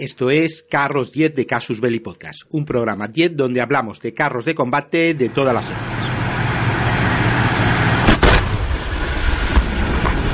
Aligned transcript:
Esto 0.00 0.30
es 0.30 0.62
Carros 0.62 1.12
10 1.12 1.34
de 1.34 1.44
Casus 1.44 1.78
Belli 1.78 2.00
Podcast, 2.00 2.44
un 2.48 2.64
programa 2.64 3.06
10 3.06 3.36
donde 3.36 3.60
hablamos 3.60 4.00
de 4.00 4.14
carros 4.14 4.46
de 4.46 4.54
combate 4.54 5.12
de 5.12 5.28
todas 5.28 5.52
las 5.52 5.68
épocas. 5.68 6.04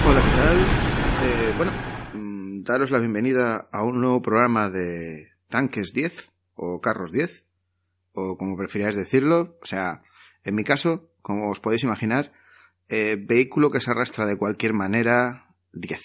Hola, 0.06 0.22
¿qué 0.22 0.36
tal? 0.36 0.56
Eh, 1.24 1.54
bueno, 1.56 1.72
mm, 2.14 2.62
daros 2.62 2.92
la 2.92 3.00
bienvenida 3.00 3.64
a 3.72 3.82
un 3.82 4.00
nuevo 4.00 4.22
programa 4.22 4.70
de 4.70 5.32
Tanques 5.48 5.92
10 5.92 6.30
o 6.54 6.80
Carros 6.80 7.10
10 7.10 7.44
o 8.12 8.38
como 8.38 8.56
prefiráis 8.56 8.94
decirlo. 8.94 9.58
O 9.60 9.66
sea, 9.66 10.00
en 10.44 10.54
mi 10.54 10.62
caso, 10.62 11.10
como 11.22 11.50
os 11.50 11.58
podéis 11.58 11.82
imaginar, 11.82 12.30
eh, 12.88 13.16
vehículo 13.18 13.72
que 13.72 13.80
se 13.80 13.90
arrastra 13.90 14.26
de 14.26 14.36
cualquier 14.36 14.74
manera 14.74 15.56
10. 15.72 16.00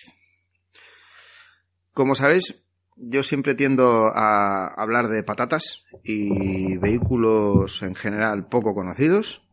Como 1.93 2.15
sabéis, 2.15 2.55
yo 2.95 3.23
siempre 3.23 3.55
tiendo 3.55 4.11
a 4.13 4.67
hablar 4.67 5.07
de 5.07 5.23
patatas 5.23 5.85
y 6.03 6.77
vehículos 6.77 7.81
en 7.83 7.95
general 7.95 8.47
poco 8.47 8.75
conocidos. 8.75 9.47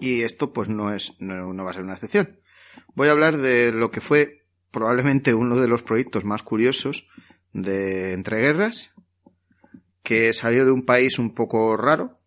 Y 0.00 0.22
esto 0.22 0.52
pues 0.52 0.68
no 0.68 0.92
es, 0.92 1.16
no, 1.18 1.64
va 1.64 1.70
a 1.70 1.74
ser 1.74 1.82
una 1.82 1.94
excepción. 1.94 2.40
Voy 2.94 3.08
a 3.08 3.12
hablar 3.12 3.36
de 3.36 3.72
lo 3.72 3.90
que 3.90 4.00
fue 4.00 4.46
probablemente 4.70 5.34
uno 5.34 5.56
de 5.56 5.68
los 5.68 5.82
proyectos 5.82 6.24
más 6.24 6.42
curiosos 6.42 7.08
de 7.52 8.12
entreguerras, 8.12 8.94
que 10.02 10.32
salió 10.32 10.64
de 10.64 10.70
un 10.70 10.84
país 10.84 11.18
un 11.18 11.34
poco 11.34 11.76
raro 11.76 12.20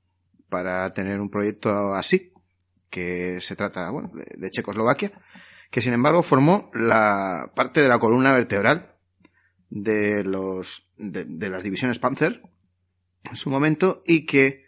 para 0.49 0.93
tener 0.93 1.21
un 1.21 1.29
proyecto 1.29 1.93
así, 1.93 2.33
que 2.89 3.39
se 3.41 3.55
trata, 3.55 3.89
bueno, 3.89 4.11
de 4.13 4.51
Checoslovaquia, 4.51 5.13
que 5.69 5.81
sin 5.81 5.93
embargo 5.93 6.23
formó 6.23 6.69
la 6.73 7.51
parte 7.55 7.81
de 7.81 7.87
la 7.87 7.99
columna 7.99 8.33
vertebral 8.33 8.90
de 9.71 10.23
los 10.23 10.91
de, 10.97 11.25
de, 11.25 11.49
las 11.49 11.63
divisiones 11.63 11.97
Panzer 11.97 12.43
en 13.23 13.35
su 13.35 13.49
momento 13.49 14.03
y 14.05 14.25
que 14.25 14.65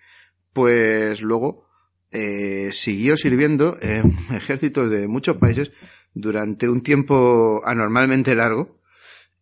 pues 0.54 1.22
luego 1.22 1.68
eh, 2.12 2.70
siguió 2.72 3.18
sirviendo 3.18 3.78
en 3.82 4.18
ejércitos 4.32 4.90
de 4.90 5.08
muchos 5.08 5.38
países 5.38 5.72
durante 6.14 6.70
un 6.70 6.82
tiempo 6.82 7.62
anormalmente 7.66 8.34
largo 8.34 8.82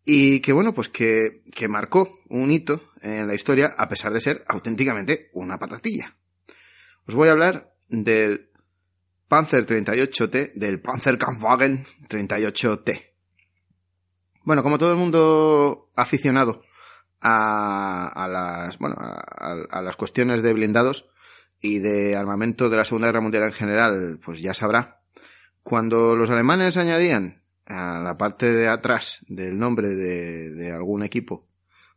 y 0.04 0.40
que 0.40 0.52
bueno 0.52 0.74
pues 0.74 0.90
que, 0.90 1.44
que 1.56 1.68
marcó 1.68 2.20
un 2.30 2.50
hito 2.50 2.82
en 3.02 3.28
la 3.28 3.36
historia 3.36 3.68
a 3.78 3.88
pesar 3.88 4.14
de 4.14 4.20
ser 4.20 4.44
auténticamente 4.48 5.30
una 5.34 5.60
patatilla. 5.60 6.18
Os 7.06 7.14
voy 7.14 7.28
a 7.28 7.32
hablar 7.32 7.76
del 7.88 8.50
Panzer 9.28 9.66
38T, 9.66 10.54
del 10.56 10.82
Panzer 10.82 11.18
Kampfwagen 11.18 11.86
38T. 12.10 13.11
Bueno, 14.52 14.64
como 14.64 14.78
todo 14.78 14.92
el 14.92 14.98
mundo 14.98 15.94
aficionado 15.96 16.62
a, 17.22 18.06
a 18.06 18.28
las, 18.28 18.78
bueno, 18.80 18.98
a, 19.00 19.82
las 19.82 19.96
cuestiones 19.96 20.42
de 20.42 20.52
blindados 20.52 21.10
y 21.62 21.80
de 21.80 22.18
armamento 22.18 22.70
de 22.70 22.76
la 22.76 22.84
Segunda 22.84 23.08
Guerra 23.08 23.22
Mundial 23.22 23.44
en 23.44 23.54
general, 23.54 24.20
pues 24.22 24.42
ya 24.42 24.54
sabrá. 24.54 25.00
Cuando 25.64 26.18
los 26.18 26.30
alemanes 26.32 26.76
añadían 26.76 27.46
a 27.66 28.02
la 28.02 28.18
parte 28.18 28.52
de 28.52 28.68
atrás 28.68 29.26
del 29.30 29.58
nombre 29.58 29.88
de, 29.88 30.74
algún 30.74 31.04
equipo, 31.04 31.48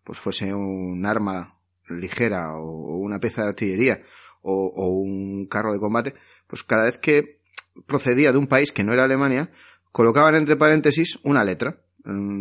pues 0.04 0.20
fuese 0.20 0.54
un 0.54 1.04
arma 1.06 1.58
ligera 1.88 2.54
o 2.54 2.98
una 2.98 3.18
pieza 3.18 3.42
de 3.42 3.48
artillería 3.48 4.02
o, 4.42 4.90
un 4.90 5.48
carro 5.48 5.72
de 5.72 5.80
combate, 5.80 6.14
pues 6.46 6.62
cada 6.62 6.84
vez 6.84 6.98
que 6.98 7.40
procedía 7.86 8.30
de 8.30 8.38
un 8.38 8.46
país 8.46 8.70
que 8.70 8.84
no 8.84 8.92
era 8.92 9.02
Alemania, 9.02 9.50
colocaban 9.90 10.36
entre 10.36 10.54
paréntesis 10.54 11.18
una 11.24 11.42
letra 11.42 11.80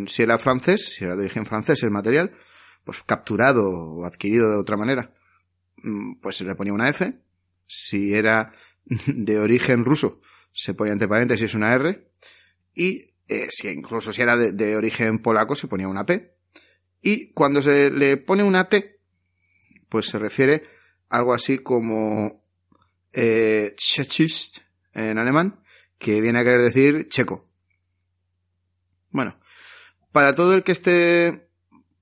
si 0.07 0.24
era 0.24 0.38
francés, 0.38 0.94
si 0.94 1.06
era 1.06 1.16
de 1.16 1.24
origen 1.24 1.46
francés 1.46 1.84
el 1.84 1.91
material, 1.91 2.35
pues 2.84 3.01
capturado 3.03 3.69
o 3.69 4.06
adquirido 4.06 4.50
de 4.50 4.57
otra 4.57 4.78
manera, 4.78 5.13
mm, 5.78 6.19
pues 6.22 6.38
se 6.38 6.44
le 6.44 6.56
ponía 6.56 6.74
una 6.74 6.90
F. 6.90 7.13
Si 7.68 8.13
era 8.13 8.51
de 9.07 9.40
origen 9.40 9.85
ruso, 9.85 10.19
se 10.51 10.74
ponía 10.74 10.94
entre 10.94 11.07
paréntesis 11.07 11.56
una 11.56 11.74
R. 11.74 12.12
Y 12.75 13.07
eh, 13.28 13.47
si 13.50 13.69
incluso 13.69 14.12
si 14.12 14.22
era 14.22 14.38
de, 14.38 14.75
origen 14.75 15.19
polaco, 15.19 15.56
se 15.56 15.68
ponía 15.68 15.88
una 15.88 16.06
P. 16.06 16.35
Y 17.01 17.31
cuando 17.34 17.62
se 17.62 17.91
le 17.91 18.18
pone 18.18 18.44
una 18.44 18.69
T, 18.69 19.00
pues 19.90 20.07
se 20.07 20.19
refiere 20.19 20.63
a 21.09 21.18
algo 21.18 21.34
así 21.34 21.59
como 21.59 22.44
eh, 23.12 23.75
en 24.94 25.18
alemán, 25.18 25.63
que 25.97 26.22
viene 26.22 26.40
a 26.40 26.44
querer 26.44 26.62
decir 26.62 27.07
checo. 27.09 27.50
Bueno, 29.09 29.38
para 30.13 30.35
todo 30.35 30.53
el 30.53 30.63
que 30.63 30.72
esté 30.72 31.50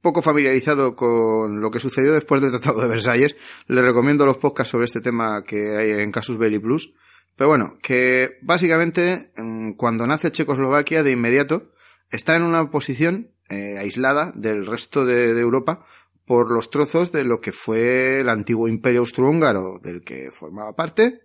poco 0.02 0.22
familiarizado 0.22 0.96
con 0.96 1.62
lo 1.62 1.72
que 1.72 1.80
sucedió 1.80 2.14
después 2.14 2.42
del 2.42 2.52
Tratado 2.52 2.82
de 2.82 2.88
Versalles, 2.88 3.36
le 3.68 3.82
recomiendo 3.82 4.26
los 4.26 4.38
podcasts 4.38 4.72
sobre 4.72 4.86
este 4.86 5.02
tema 5.02 5.44
que 5.44 5.78
hay 5.78 5.92
en 6.02 6.12
Casus 6.12 6.38
Belli 6.38 6.60
Plus. 6.60 6.94
Pero 7.36 7.50
bueno, 7.50 7.78
que 7.82 8.38
básicamente 8.42 9.32
mm, 9.38 9.72
cuando 9.72 10.06
nace 10.06 10.32
Checoslovaquia 10.32 11.04
de 11.04 11.12
inmediato 11.12 11.72
está 12.10 12.36
en 12.36 12.44
una 12.44 12.70
posición 12.70 13.32
eh, 13.50 13.78
aislada 13.80 14.32
del 14.36 14.66
resto 14.66 15.06
de, 15.06 15.40
Europa 15.40 15.86
por 16.26 16.52
los 16.52 16.70
trozos 16.70 17.12
de 17.12 17.24
lo 17.24 17.40
que 17.40 17.52
fue 17.52 18.20
el 18.20 18.30
antiguo 18.30 18.68
imperio 18.68 19.02
austrohúngaro 19.02 19.80
del 19.80 20.04
que 20.04 20.30
formaba 20.32 20.76
parte 20.76 21.22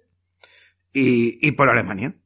y 0.93 1.53
por 1.53 1.69
Alemania. 1.69 2.17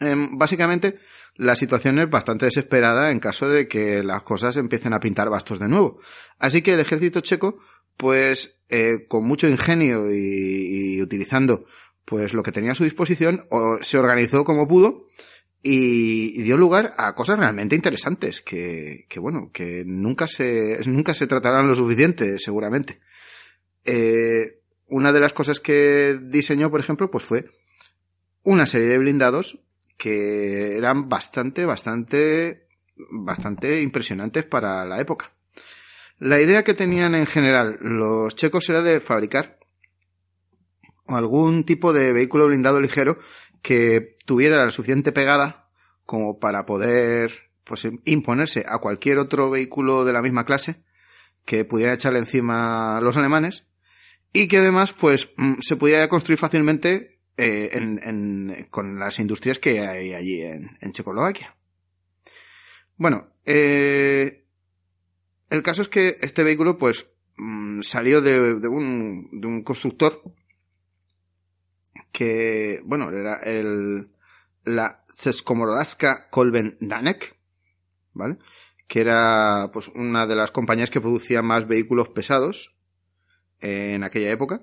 Eh, 0.00 0.14
básicamente 0.32 0.98
la 1.36 1.56
situación 1.56 1.98
es 2.00 2.10
bastante 2.10 2.46
desesperada 2.46 3.10
en 3.10 3.20
caso 3.20 3.48
de 3.48 3.68
que 3.68 4.02
las 4.02 4.22
cosas 4.22 4.56
empiecen 4.56 4.92
a 4.92 5.00
pintar 5.00 5.30
bastos 5.30 5.58
de 5.58 5.68
nuevo. 5.68 5.98
Así 6.38 6.62
que 6.62 6.74
el 6.74 6.80
ejército 6.80 7.20
checo, 7.20 7.58
pues 7.96 8.60
eh, 8.68 9.06
con 9.08 9.24
mucho 9.24 9.48
ingenio 9.48 10.12
y, 10.12 11.00
utilizando 11.00 11.64
pues 12.04 12.34
lo 12.34 12.42
que 12.42 12.52
tenía 12.52 12.72
a 12.72 12.74
su 12.74 12.84
disposición, 12.84 13.46
se 13.80 13.98
organizó 13.98 14.44
como 14.44 14.66
pudo 14.66 15.06
y, 15.62 16.38
y, 16.38 16.42
dio 16.42 16.56
lugar 16.56 16.92
a 16.96 17.14
cosas 17.14 17.38
realmente 17.38 17.76
interesantes 17.76 18.42
que, 18.42 19.06
que 19.08 19.20
bueno, 19.20 19.50
que 19.52 19.84
nunca 19.86 20.26
se, 20.26 20.80
nunca 20.86 21.14
se 21.14 21.28
tratarán 21.28 21.68
lo 21.68 21.74
suficiente, 21.76 22.38
seguramente. 22.38 23.00
Eh, 23.84 24.60
una 24.86 25.12
de 25.12 25.20
las 25.20 25.32
cosas 25.32 25.60
que 25.60 26.18
diseñó, 26.22 26.70
por 26.70 26.80
ejemplo, 26.80 27.10
pues 27.10 27.24
fue 27.24 27.46
una 28.42 28.66
serie 28.66 28.88
de 28.88 28.98
blindados 28.98 29.64
que 30.02 30.76
eran 30.76 31.08
bastante, 31.08 31.64
bastante, 31.64 32.66
bastante 32.96 33.82
impresionantes 33.82 34.44
para 34.44 34.84
la 34.84 35.00
época. 35.00 35.32
La 36.18 36.40
idea 36.40 36.64
que 36.64 36.74
tenían 36.74 37.14
en 37.14 37.24
general 37.24 37.78
los 37.80 38.34
checos 38.34 38.68
era 38.68 38.82
de 38.82 38.98
fabricar 38.98 39.60
algún 41.06 41.62
tipo 41.62 41.92
de 41.92 42.12
vehículo 42.12 42.48
blindado 42.48 42.80
ligero 42.80 43.16
que 43.62 44.16
tuviera 44.26 44.64
la 44.64 44.72
suficiente 44.72 45.12
pegada 45.12 45.70
como 46.04 46.40
para 46.40 46.66
poder 46.66 47.52
pues, 47.62 47.86
imponerse 48.04 48.64
a 48.66 48.78
cualquier 48.78 49.18
otro 49.18 49.50
vehículo 49.50 50.04
de 50.04 50.14
la 50.14 50.22
misma 50.22 50.44
clase 50.44 50.82
que 51.44 51.64
pudiera 51.64 51.94
echarle 51.94 52.18
encima 52.18 52.98
los 53.00 53.16
alemanes 53.16 53.68
y 54.32 54.48
que 54.48 54.56
además 54.56 54.94
pues 54.94 55.30
mm, 55.36 55.60
se 55.60 55.76
pudiera 55.76 56.08
construir 56.08 56.40
fácilmente 56.40 57.20
eh, 57.36 57.70
en, 57.72 58.00
en, 58.02 58.66
con 58.70 58.98
las 58.98 59.18
industrias 59.18 59.58
que 59.58 59.80
hay 59.80 60.14
allí 60.14 60.42
en, 60.42 60.76
en 60.80 60.92
Checoslovaquia. 60.92 61.56
Bueno, 62.96 63.32
eh, 63.44 64.44
el 65.50 65.62
caso 65.62 65.82
es 65.82 65.88
que 65.88 66.18
este 66.20 66.42
vehículo, 66.42 66.78
pues, 66.78 67.06
mmm, 67.36 67.80
salió 67.82 68.20
de, 68.20 68.60
de, 68.60 68.68
un, 68.68 69.28
de 69.32 69.46
un 69.46 69.62
constructor 69.62 70.22
que, 72.12 72.80
bueno, 72.84 73.10
era 73.10 73.36
el, 73.36 74.10
la 74.64 75.04
Ceskomorodaska 75.10 76.28
Kolben 76.30 76.76
Danek, 76.80 77.36
¿vale? 78.12 78.38
Que 78.86 79.00
era, 79.00 79.70
pues, 79.72 79.88
una 79.88 80.26
de 80.26 80.36
las 80.36 80.50
compañías 80.50 80.90
que 80.90 81.00
producía 81.00 81.42
más 81.42 81.66
vehículos 81.66 82.10
pesados 82.10 82.76
en 83.60 84.04
aquella 84.04 84.30
época. 84.30 84.62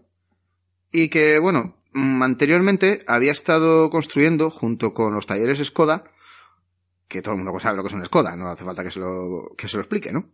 Y 0.92 1.10
que, 1.10 1.40
bueno, 1.40 1.79
anteriormente 1.94 3.04
había 3.08 3.32
estado 3.32 3.90
construyendo, 3.90 4.50
junto 4.50 4.94
con 4.94 5.14
los 5.14 5.26
talleres 5.26 5.66
Skoda, 5.66 6.04
que 7.08 7.22
todo 7.22 7.34
el 7.34 7.42
mundo 7.42 7.60
sabe 7.60 7.78
lo 7.78 7.84
que 7.84 7.88
es 7.88 7.94
un 7.94 8.06
Skoda, 8.06 8.36
no 8.36 8.50
hace 8.50 8.64
falta 8.64 8.84
que 8.84 8.92
se 8.92 9.00
lo, 9.00 9.52
que 9.58 9.68
se 9.68 9.78
lo 9.78 9.82
explique, 9.82 10.12
¿no? 10.12 10.30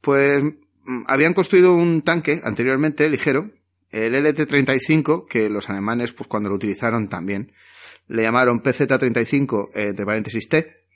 Pues 0.00 0.42
mm, 0.42 1.04
habían 1.06 1.34
construido 1.34 1.74
un 1.74 2.02
tanque 2.02 2.40
anteriormente 2.44 3.08
ligero, 3.08 3.50
el 3.90 4.14
LT-35, 4.14 5.26
que 5.26 5.48
los 5.48 5.70
alemanes, 5.70 6.12
pues 6.12 6.28
cuando 6.28 6.48
lo 6.48 6.56
utilizaron 6.56 7.08
también, 7.08 7.52
le 8.08 8.22
llamaron 8.22 8.62
PZ-35, 8.62 9.70
eh, 9.74 9.88
entre 9.88 10.04
paréntesis 10.04 10.48
T. 10.48 10.86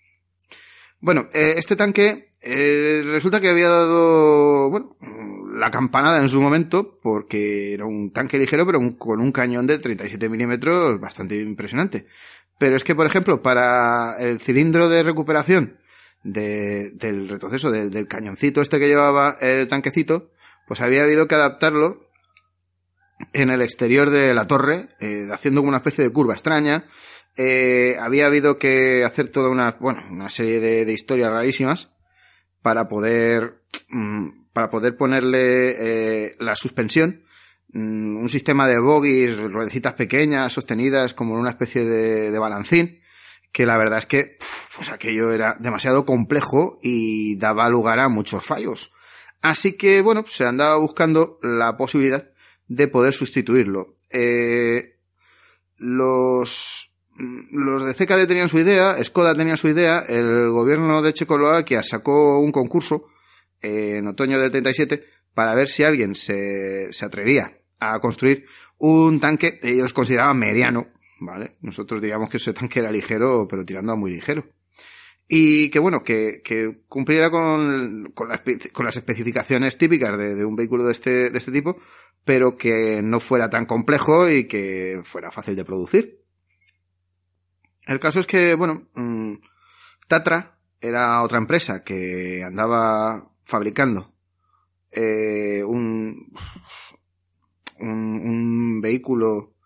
Bueno, 1.01 1.29
eh, 1.33 1.55
este 1.57 1.77
tanque 1.77 2.31
eh, 2.43 3.03
resulta 3.07 3.41
que 3.41 3.49
había 3.49 3.69
dado, 3.69 4.71
bueno, 4.71 4.97
la 5.61 5.71
campanada 5.71 6.19
en 6.19 6.29
su 6.29 6.41
momento, 6.41 6.99
porque 7.03 7.75
era 7.75 7.85
un 7.85 8.13
tanque 8.13 8.39
ligero, 8.39 8.67
pero 8.67 8.81
con 8.99 9.21
un 9.21 9.31
cañón 9.31 9.67
de 9.67 9.79
37 9.79 10.29
milímetros 10.29 10.99
bastante 10.99 11.37
impresionante. 11.41 12.07
Pero 12.59 12.77
es 12.77 12.85
que, 12.85 12.95
por 12.95 13.07
ejemplo, 13.07 13.43
para 13.43 14.17
el 14.19 14.41
cilindro 14.41 14.89
de 14.89 15.03
recuperación 15.03 15.79
del 16.23 17.29
retroceso, 17.29 17.71
del, 17.71 18.07
cañoncito 18.07 18.61
este 18.61 18.79
que 18.79 18.89
llevaba 18.89 19.37
el 19.41 19.69
tanquecito, 19.69 20.31
pues 20.67 20.81
había 20.81 21.03
habido 21.03 21.27
que 21.27 21.35
adaptarlo 21.35 22.11
en 23.33 23.51
el 23.51 23.63
exterior 23.63 24.11
de 24.11 24.35
la 24.35 24.47
torre, 24.47 24.89
eh, 25.01 25.29
haciendo 25.33 25.61
como 25.61 25.69
una 25.69 25.79
especie 25.79 26.05
de 26.05 26.13
curva 26.13 26.35
extraña. 26.35 26.85
Eh, 27.37 27.97
había 28.01 28.27
habido 28.27 28.59
que 28.59 29.05
hacer 29.05 29.29
toda 29.29 29.51
una, 29.51 29.77
bueno, 29.81 30.03
una 30.11 30.29
serie 30.29 30.61
de, 30.61 30.93
historias 30.93 31.31
rarísimas 31.31 31.91
para 32.63 32.89
poder, 32.89 33.63
mm, 33.89 34.40
para 34.53 34.71
poder 34.71 34.97
ponerle 34.97 36.27
eh, 36.27 36.37
la 36.39 36.57
suspensión 36.57 37.25
Mm, 37.73 38.17
un 38.17 38.29
sistema 38.29 38.67
de 38.67 38.81
bogies, 38.81 39.39
ruedecitas 39.39 39.93
pequeñas, 39.95 40.53
sostenidas 40.53 41.15
como 41.15 41.35
una 41.35 41.51
especie 41.51 41.85
de, 41.85 42.39
balancín, 42.39 43.01
que 43.53 43.65
la 43.65 43.77
verdad 43.77 44.01
es 44.01 44.07
que 44.07 44.39
pues 44.77 44.89
aquello 44.89 45.33
era 45.33 45.57
demasiado 45.61 46.05
complejo 46.05 46.79
y 46.83 47.37
daba 47.37 47.69
lugar 47.69 48.01
a 48.01 48.09
muchos 48.09 48.45
fallos. 48.45 48.93
Así 49.41 49.77
que, 49.77 50.03
bueno, 50.03 50.25
se 50.27 50.45
andaba 50.45 50.77
buscando 50.77 51.39
la 51.43 51.77
posibilidad 51.77 52.31
de 52.67 52.89
poder 52.89 53.15
sustituirlo. 53.15 53.95
Eh, 54.11 54.99
los, 55.77 56.93
los 57.53 57.85
de 57.85 57.95
CKD 57.95 58.27
tenían 58.27 58.49
su 58.49 58.59
idea, 58.59 59.03
Skoda 59.03 59.35
tenía 59.35 59.57
su 59.57 59.69
idea, 59.69 60.01
el 60.09 60.51
gobierno 60.51 61.03
de 61.03 61.13
Checoslovaquia 61.13 61.83
sacó 61.85 62.41
un 62.41 62.53
concurso 62.53 63.07
en 63.63 64.07
otoño 64.07 64.39
del 64.41 64.51
37 64.51 65.05
para 65.35 65.55
ver 65.55 65.69
si 65.69 65.85
alguien 65.85 66.15
se, 66.15 66.93
se 66.93 67.05
atrevía 67.05 67.59
a 67.79 67.99
construir 68.01 68.47
un 68.79 69.21
tanque, 69.21 69.59
ellos 69.63 69.93
consideraban 69.93 70.39
mediano, 70.39 70.89
¿vale? 71.21 71.57
Nosotros 71.61 72.01
diríamos 72.01 72.29
que 72.31 72.39
ese 72.39 72.53
tanque 72.53 72.81
era 72.81 72.91
ligero, 72.91 73.47
pero 73.49 73.65
tirando 73.65 73.93
a 73.93 73.97
muy 73.97 74.11
ligero. 74.11 74.45
Y 75.29 75.71
que 75.71 75.79
bueno, 75.79 76.03
que, 76.03 76.43
que 76.43 76.83
cumpliera 76.89 77.31
con, 77.31 78.11
con, 78.15 78.29
las, 78.29 78.43
con, 78.73 78.85
las, 78.85 78.97
especificaciones 78.97 79.79
típicas 79.79 80.19
de, 80.19 80.35
de, 80.35 80.45
un 80.45 80.57
vehículo 80.57 80.85
de 80.85 80.93
este, 80.93 81.31
de 81.31 81.39
este 81.39 81.53
tipo, 81.53 81.77
pero 82.25 82.57
que 82.57 83.01
no 83.03 83.21
fuera 83.21 83.49
tan 83.49 83.65
complejo 83.65 84.29
y 84.29 84.45
que 84.45 85.01
fuera 85.05 85.31
fácil 85.31 85.55
de 85.55 85.65
producir. 85.65 86.25
El 87.87 88.01
caso 88.01 88.21
es 88.21 88.27
que, 88.27 88.55
bueno, 88.55 88.89
mm, 88.95 89.35
Tatra 90.09 90.59
era 90.81 91.23
otra 91.23 91.39
empresa 91.39 91.85
que 91.85 92.43
andaba 92.45 93.30
fabricando 93.51 94.15
eh, 94.93 95.63
un, 95.65 96.33
un, 97.81 98.81
vehículo 98.81 99.57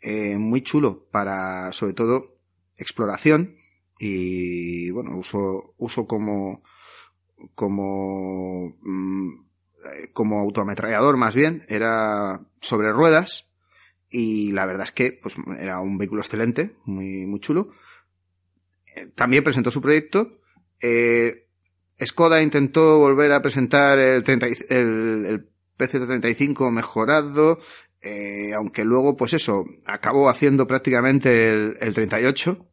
eh, 0.00 0.38
muy 0.38 0.62
chulo 0.62 1.08
para, 1.10 1.72
sobre 1.72 1.92
todo, 1.92 2.38
exploración 2.76 3.56
y, 3.98 4.90
bueno, 4.90 5.16
uso, 5.16 5.74
uso 5.76 6.06
como, 6.06 6.62
como, 7.54 8.76
mm, 8.80 9.30
como 10.12 10.40
autoametrallador 10.40 11.16
más 11.16 11.34
bien, 11.34 11.66
era 11.68 12.40
sobre 12.60 12.92
ruedas 12.92 13.52
y 14.08 14.52
la 14.52 14.64
verdad 14.64 14.84
es 14.84 14.92
que, 14.92 15.12
pues, 15.12 15.34
era 15.58 15.80
un 15.80 15.98
vehículo 15.98 16.20
excelente, 16.22 16.76
muy, 16.84 17.26
muy 17.26 17.40
chulo. 17.40 17.70
Eh, 18.94 19.06
también 19.14 19.42
presentó 19.42 19.70
su 19.72 19.82
proyecto. 19.82 20.40
Eh, 20.80 21.43
Skoda 22.02 22.42
intentó 22.42 22.98
volver 22.98 23.32
a 23.32 23.42
presentar 23.42 23.98
el, 23.98 24.22
30, 24.22 24.46
el, 24.46 25.26
el 25.26 25.48
PC35 25.78 26.70
mejorado, 26.70 27.58
eh, 28.02 28.52
aunque 28.54 28.84
luego, 28.84 29.16
pues 29.16 29.32
eso, 29.34 29.64
acabó 29.86 30.28
haciendo 30.28 30.66
prácticamente 30.66 31.48
el, 31.48 31.76
el 31.80 31.94
38. 31.94 32.68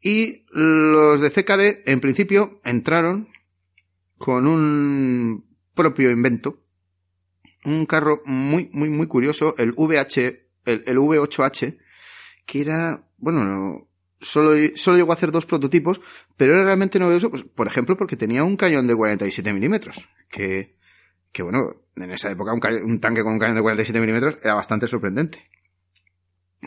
Y 0.00 0.44
los 0.50 1.20
de 1.20 1.30
CKD, 1.30 1.90
en 1.90 2.00
principio, 2.00 2.60
entraron 2.64 3.28
con 4.18 4.46
un 4.46 5.46
propio 5.74 6.10
invento. 6.10 6.62
Un 7.64 7.86
carro 7.86 8.22
muy, 8.24 8.70
muy, 8.72 8.88
muy 8.88 9.08
curioso, 9.08 9.54
el 9.58 9.72
VH, 9.76 10.48
el, 10.66 10.84
el 10.86 10.98
V8H, 10.98 11.78
que 12.44 12.60
era, 12.60 13.08
bueno, 13.16 13.85
solo, 14.20 14.52
solo 14.74 14.96
llegó 14.96 15.12
a 15.12 15.14
hacer 15.14 15.32
dos 15.32 15.46
prototipos, 15.46 16.00
pero 16.36 16.54
era 16.54 16.64
realmente 16.64 16.98
novedoso, 16.98 17.30
pues, 17.30 17.44
por 17.44 17.66
ejemplo, 17.66 17.96
porque 17.96 18.16
tenía 18.16 18.44
un 18.44 18.56
cañón 18.56 18.86
de 18.86 18.94
47 18.94 19.52
milímetros, 19.52 20.08
que, 20.30 20.76
que 21.32 21.42
bueno, 21.42 21.86
en 21.96 22.10
esa 22.10 22.30
época 22.30 22.52
un, 22.52 23.00
tanque 23.00 23.22
con 23.22 23.32
un 23.32 23.38
cañón 23.38 23.56
de 23.56 23.62
47 23.62 24.00
milímetros 24.00 24.36
era 24.42 24.54
bastante 24.54 24.86
sorprendente. 24.86 25.50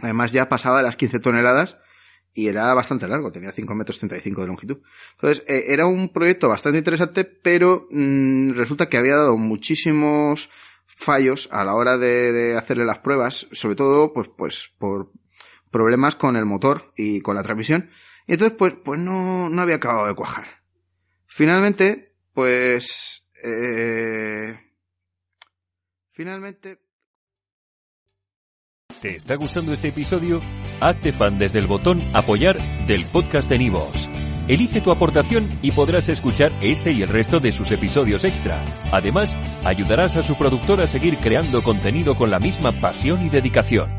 Además 0.02 0.32
ya 0.32 0.50
pasaba 0.50 0.78
de 0.78 0.84
las 0.84 0.96
15 0.96 1.20
toneladas 1.20 1.80
y 2.34 2.48
era 2.48 2.74
bastante 2.74 3.08
largo, 3.08 3.32
tenía 3.32 3.52
5 3.52 3.76
metros 3.76 4.00
35 4.00 4.42
de 4.42 4.48
longitud. 4.48 4.78
Entonces, 5.16 5.44
eh, 5.48 5.66
era 5.70 5.88
un 5.88 6.14
proyecto 6.14 6.48
bastante 6.48 6.78
interesante, 6.78 7.26
pero 7.26 7.88
mm, 7.92 8.52
resulta 8.52 8.88
que 8.88 8.98
había 8.98 9.16
dado 9.16 9.38
muchísimos 9.38 10.50
fallos 10.86 11.50
a 11.52 11.64
la 11.64 11.76
hora 11.76 11.98
de, 11.98 12.56
hacerle 12.58 12.86
las 12.86 13.00
pruebas, 13.00 13.48
sobre 13.52 13.76
todo 13.76 14.14
pues, 14.14 14.30
pues 14.30 14.74
por 14.78 15.12
problemas 15.72 16.16
con 16.16 16.36
el 16.36 16.46
motor 16.46 16.92
y 16.96 17.22
con 17.22 17.36
la 17.36 17.44
transmisión. 17.44 17.90
Y 18.28 18.34
entonces, 18.34 18.58
pues, 18.58 18.76
pues 18.84 19.00
no, 19.00 19.50
no 19.50 19.62
había 19.62 19.76
acabado 19.76 20.08
de 20.08 20.16
cuajar. 20.16 20.46
Finalmente, 21.26 22.16
pues 22.34 23.30
eh, 23.44 24.58
finalmente... 26.12 26.80
¿Te 29.02 29.16
está 29.16 29.36
gustando 29.36 29.72
este 29.72 29.90
episodio? 29.90 30.42
Hazte 30.82 31.14
fan 31.14 31.40
desde 31.40 31.60
el 31.60 31.68
botón 31.68 32.02
apoyar 32.14 32.58
del 32.86 33.06
podcast 33.06 33.50
de 33.50 33.58
Nivos. 33.58 34.10
Elige 34.50 34.82
tu 34.82 34.92
aportación 34.92 35.60
y 35.62 35.72
podrás 35.72 36.10
escuchar 36.10 36.52
este 36.62 36.92
y 36.92 37.04
el 37.04 37.10
resto 37.10 37.40
de 37.40 37.52
sus 37.52 37.72
episodios 37.72 38.26
extra. 38.26 38.66
Además, 38.92 39.38
ayudarás 39.64 40.16
a 40.16 40.24
su 40.24 40.36
productor 40.36 40.82
a 40.82 40.88
seguir 40.88 41.18
creando 41.18 41.62
contenido 41.62 42.18
con 42.18 42.32
la 42.32 42.40
misma 42.40 42.72
pasión 42.72 43.24
y 43.26 43.30
dedicación. 43.30 43.99